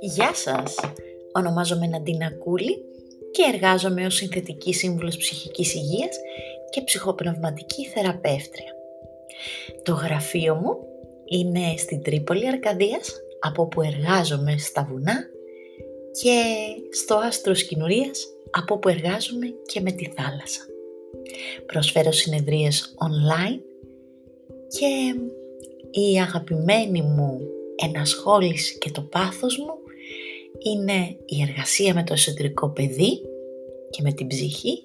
[0.00, 0.74] Γεια σας!
[1.32, 2.84] Ονομάζομαι Ναντίνα Κούλη
[3.30, 6.16] και εργάζομαι ως συνθετική σύμβουλος ψυχικής υγείας
[6.70, 8.74] και ψυχοπνευματική θεραπεύτρια.
[9.82, 10.76] Το γραφείο μου
[11.24, 15.16] είναι στην Τρίπολη Αρκαδίας, από όπου εργάζομαι στα βουνά
[16.22, 16.42] και
[16.90, 20.60] στο άστρο Σκηνουρίας, από όπου εργάζομαι και με τη θάλασσα.
[21.66, 23.67] Προσφέρω συνεδρίες online
[24.68, 25.14] και
[26.00, 27.40] η αγαπημένη μου
[27.76, 29.74] ενασχόληση και το πάθος μου
[30.58, 33.20] είναι η εργασία με το εσωτερικό παιδί
[33.90, 34.82] και με την ψυχή,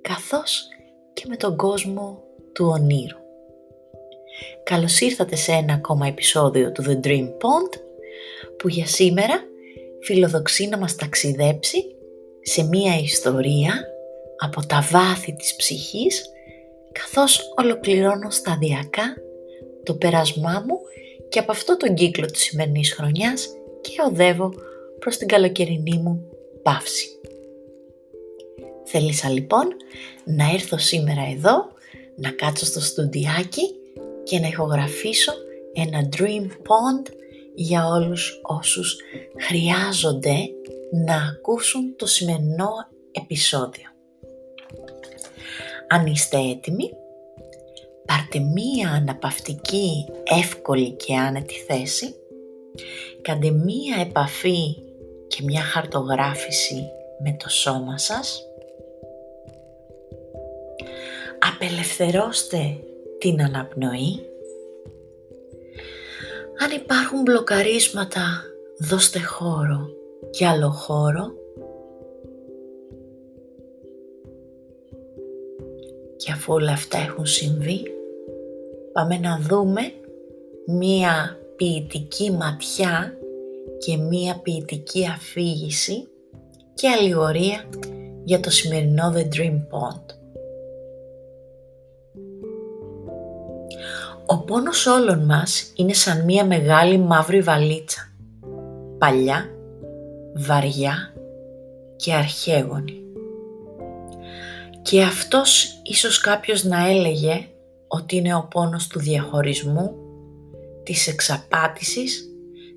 [0.00, 0.68] καθώς
[1.12, 2.22] και με τον κόσμο
[2.52, 3.18] του ονείρου.
[4.62, 7.80] Καλώς ήρθατε σε ένα ακόμα επεισόδιο του The Dream Pond,
[8.58, 9.44] που για σήμερα
[10.00, 11.84] φιλοδοξεί να μας ταξιδέψει
[12.42, 13.84] σε μία ιστορία
[14.36, 16.30] από τα βάθη της ψυχής,
[17.00, 19.14] καθώς ολοκληρώνω σταδιακά
[19.82, 20.78] το πέρασμά μου
[21.28, 23.48] και από αυτό τον κύκλο της σημερινής χρονιάς
[23.80, 24.52] και οδεύω
[24.98, 26.28] προς την καλοκαιρινή μου
[26.62, 27.08] παύση.
[28.84, 29.66] Θέλησα λοιπόν
[30.24, 31.72] να έρθω σήμερα εδώ,
[32.16, 33.62] να κάτσω στο στουντιάκι
[34.24, 35.32] και να ηχογραφήσω
[35.72, 37.12] ένα Dream Pond
[37.54, 38.96] για όλους όσους
[39.46, 40.36] χρειάζονται
[41.06, 42.70] να ακούσουν το σημερινό
[43.12, 43.93] επεισόδιο.
[45.88, 46.90] Αν είστε έτοιμοι,
[48.06, 50.04] πάρτε μία αναπαυτική,
[50.40, 52.14] εύκολη και άνετη θέση,
[53.22, 54.76] κάντε μία επαφή
[55.26, 56.84] και μια χαρτογράφηση
[57.22, 58.42] με το σώμα σας.
[61.38, 62.78] Απελευθερώστε
[63.18, 64.20] την αναπνοή.
[66.58, 68.42] Αν υπάρχουν μπλοκαρίσματα,
[68.78, 69.88] δώστε χώρο
[70.30, 71.32] και άλλο χώρο.
[76.16, 77.82] Και αφού όλα αυτά έχουν συμβεί,
[78.92, 79.80] πάμε να δούμε
[80.66, 83.18] μία ποιητική ματιά
[83.78, 86.08] και μία ποιητική αφήγηση
[86.74, 87.64] και αλληγορία
[88.24, 90.02] για το σημερινό The Dream Pond.
[94.26, 98.12] Ο πόνος όλων μας είναι σαν μία μεγάλη μαύρη βαλίτσα,
[98.98, 99.48] παλιά,
[100.34, 101.14] βαριά
[101.96, 103.03] και αρχαίγονη.
[104.84, 107.48] Και αυτός ίσως κάποιος να έλεγε
[107.88, 109.94] ότι είναι ο πόνος του διαχωρισμού,
[110.82, 112.28] της εξαπάτησης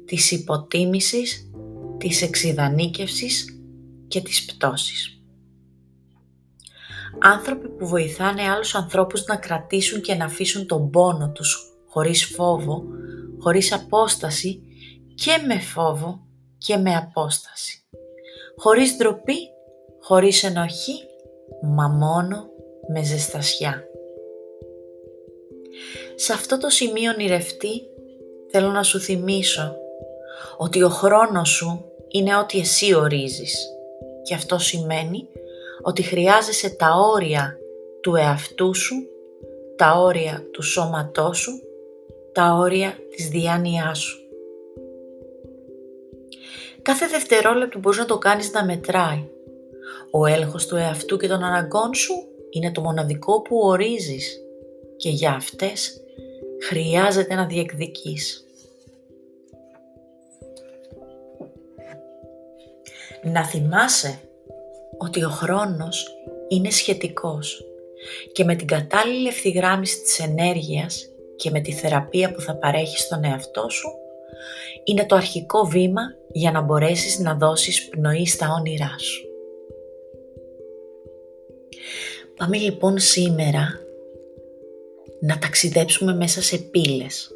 [0.08, 1.52] της υποτίμησης,
[1.98, 3.62] της εξειδανίκευσης
[4.08, 5.22] και της πτώσης.
[7.20, 12.84] Άνθρωποι που βοηθάνε άλλους ανθρώπους να κρατήσουν και να αφήσουν τον πόνο τους χωρίς φόβο,
[13.40, 14.62] χωρίς απόσταση
[15.16, 17.84] και με φόβο και με απόσταση.
[18.58, 19.38] Χωρίς ντροπή,
[20.02, 20.98] χωρίς ενοχή,
[21.62, 22.50] μα μόνο
[22.88, 23.84] με ζεστασιά.
[26.16, 27.82] Σε αυτό το σημείο ονειρευτή
[28.52, 29.76] θέλω να σου θυμίσω
[30.58, 33.68] ότι ο χρόνος σου είναι ό,τι εσύ ορίζεις
[34.24, 35.28] και αυτό σημαίνει
[35.82, 37.58] ότι χρειάζεσαι τα όρια
[38.02, 38.96] του εαυτού σου,
[39.76, 41.52] τα όρια του σώματός σου,
[42.32, 44.18] τα όρια της διάνοιάς σου.
[46.82, 49.30] Κάθε δευτερόλεπτο μπορείς να το κάνεις να μετράει.
[50.12, 52.14] Ο έλεγχος του εαυτού και των αναγκών σου
[52.50, 54.42] είναι το μοναδικό που ορίζεις
[54.98, 56.02] και για αυτές
[56.70, 58.42] χρειάζεται να διεκδικείς.
[63.24, 64.20] να θυμάσαι
[64.98, 66.08] ότι ο χρόνος
[66.48, 67.66] είναι σχετικός
[68.32, 73.24] και με την κατάλληλη ευθυγράμμιση της ενέργειας και με τη θεραπεία που θα παρέχεις στον
[73.24, 73.90] εαυτό σου
[74.84, 79.27] είναι το αρχικό βήμα για να μπορέσεις να δώσεις πνοή στα όνειρά σου.
[82.38, 83.80] Πάμε λοιπόν σήμερα
[85.20, 87.32] να ταξιδέψουμε μέσα σε πύλες,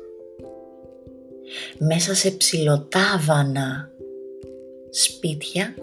[1.77, 3.91] μέσα σε ψηλοτάβανα
[4.89, 5.75] σπίτια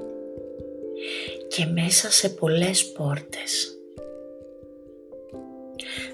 [1.48, 3.78] και μέσα σε πολλές πόρτες.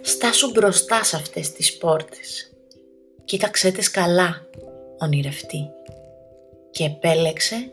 [0.01, 2.53] Στάσου μπροστά σε αυτές τις πόρτες.
[3.25, 4.47] Κοίταξέ τις καλά,
[4.99, 5.71] ονειρευτή.
[6.71, 7.73] Και επέλεξε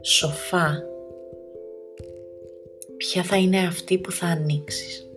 [0.00, 0.82] σοφά
[2.98, 5.08] ποια θα είναι αυτή που θα ανοίξεις.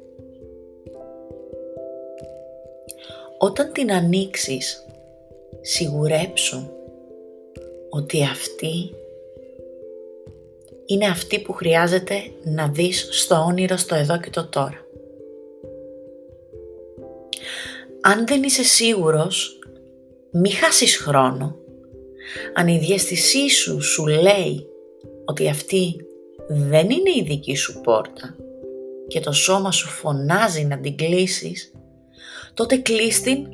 [3.38, 4.86] Όταν την ανοίξεις,
[5.62, 6.70] σιγουρέψου
[7.90, 8.96] ότι αυτή
[10.86, 14.86] είναι αυτή που χρειάζεται να δεις στο όνειρο στο εδώ και το τώρα.
[18.02, 19.60] Αν δεν είσαι σίγουρος,
[20.32, 21.56] μη χάσεις χρόνο.
[22.54, 24.68] Αν η διαστησή σου σου λέει
[25.26, 26.06] ότι αυτή
[26.48, 28.36] δεν είναι η δική σου πόρτα
[29.08, 31.74] και το σώμα σου φωνάζει να την κλείσεις,
[32.54, 33.48] τότε κλείστην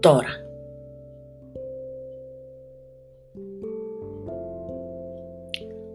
[0.00, 0.48] τώρα.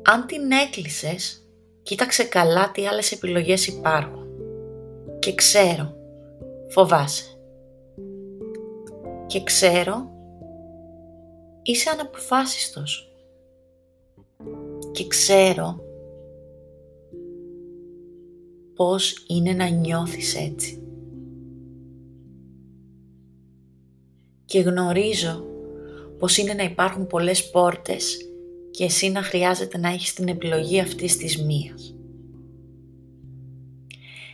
[0.04, 1.48] Αν την έκλεισες,
[1.84, 4.28] κοίταξε καλά τι άλλες επιλογές υπάρχουν.
[5.20, 5.96] Και ξέρω,
[6.68, 7.26] φοβάσαι.
[9.28, 10.10] Και ξέρω,
[11.62, 13.10] είσαι αναποφάσιστος.
[14.92, 15.85] Και ξέρω
[18.76, 20.80] πώς είναι να νιώθεις έτσι.
[24.46, 25.46] Και γνωρίζω
[26.20, 28.18] πως είναι να υπάρχουν πολλές πόρτες
[28.72, 31.96] και εσύ να χρειάζεται να έχεις την επιλογή αυτής της μίας.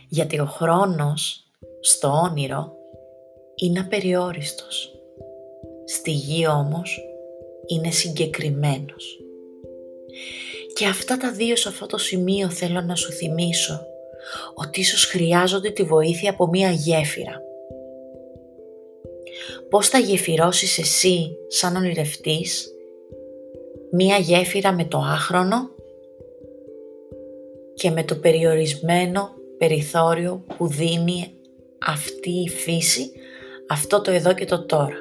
[0.08, 1.46] Γιατί ο χρόνος
[1.80, 2.72] στο όνειρο
[3.54, 4.94] είναι απεριόριστος.
[5.84, 7.00] Στη γη όμως
[7.66, 9.18] είναι συγκεκριμένος.
[10.74, 13.86] Και αυτά τα δύο σε αυτό το σημείο θέλω να σου θυμίσω
[14.54, 17.40] ότι ίσως χρειάζονται τη βοήθεια από μία γέφυρα.
[19.68, 22.72] Πώς θα γεφυρώσεις εσύ σαν ονειρευτής
[23.94, 25.70] μία γέφυρα με το άχρονο
[27.74, 31.34] και με το περιορισμένο περιθώριο που δίνει
[31.86, 33.12] αυτή η φύση,
[33.68, 34.96] αυτό το εδώ και το τώρα;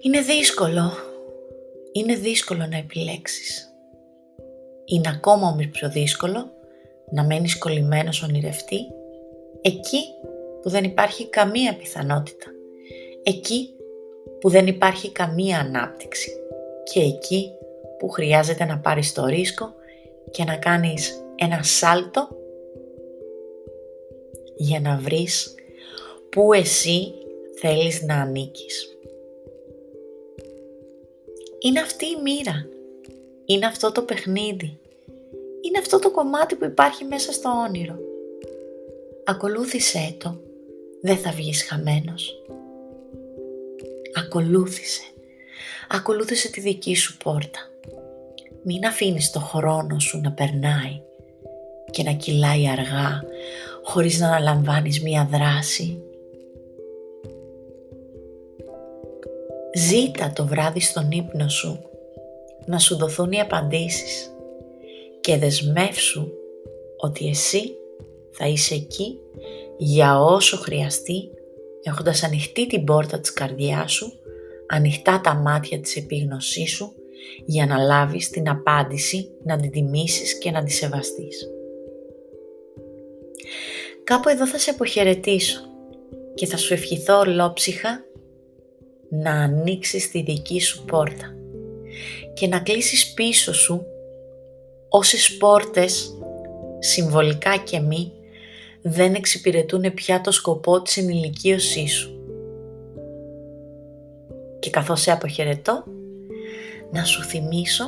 [0.00, 0.92] Είναι δύσκολο,
[1.92, 3.69] είναι δύσκολο να επιλέξεις.
[4.92, 6.50] Είναι ακόμα όμως πιο δύσκολο
[7.10, 8.78] να μένεις κολλημένος ονειρευτή
[9.60, 10.00] εκεί
[10.62, 12.46] που δεν υπάρχει καμία πιθανότητα.
[13.22, 13.68] Εκεί
[14.40, 16.30] που δεν υπάρχει καμία ανάπτυξη.
[16.92, 17.50] Και εκεί
[17.98, 19.74] που χρειάζεται να πάρεις το ρίσκο
[20.30, 22.28] και να κάνεις ένα σάλτο
[24.56, 25.54] για να βρεις
[26.30, 27.12] που εσύ
[27.60, 28.98] θέλεις να ανήκεις.
[31.58, 32.66] Είναι αυτή η μοίρα.
[33.50, 34.78] Είναι αυτό το παιχνίδι.
[35.60, 37.98] Είναι αυτό το κομμάτι που υπάρχει μέσα στο όνειρο.
[39.24, 40.40] Ακολούθησέ το.
[41.02, 42.42] Δεν θα βγεις χαμένος.
[44.14, 45.02] Ακολούθησε.
[45.88, 47.58] Ακολούθησε τη δική σου πόρτα.
[48.62, 51.02] Μην αφήνεις το χρόνο σου να περνάει
[51.90, 53.22] και να κυλάει αργά
[53.82, 56.02] χωρίς να αναλαμβάνεις μία δράση.
[59.74, 61.89] Ζήτα το βράδυ στον ύπνο σου
[62.66, 64.30] να σου δοθούν οι απαντήσεις
[65.20, 66.28] και δεσμεύσου
[66.96, 67.74] ότι εσύ
[68.30, 69.18] θα είσαι εκεί
[69.78, 71.30] για όσο χρειαστεί
[71.82, 74.12] έχοντας ανοιχτή την πόρτα της καρδιάς σου,
[74.68, 76.94] ανοιχτά τα μάτια της επίγνωσής σου
[77.44, 81.48] για να λάβεις την απάντηση, να την τιμήσεις και να τη σεβαστείς.
[84.04, 85.60] Κάπου εδώ θα σε αποχαιρετήσω
[86.34, 88.04] και θα σου ευχηθώ ολόψυχα
[89.08, 91.39] να ανοίξεις τη δική σου πόρτα
[92.34, 93.86] και να κλείσεις πίσω σου
[94.88, 96.14] όσες πόρτες,
[96.78, 98.12] συμβολικά και μη,
[98.82, 102.14] δεν εξυπηρετούν πια το σκοπό της ενηλικίωσής σου.
[104.58, 105.84] Και καθώς σε αποχαιρετώ,
[106.92, 107.84] να σου θυμίσω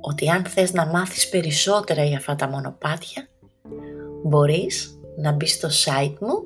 [0.00, 3.28] ότι αν θες να μάθεις περισσότερα για αυτά τα μονοπάτια,
[4.24, 6.42] μπορείς να μπεις στο site μου